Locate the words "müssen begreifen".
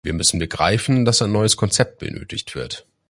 0.13-1.05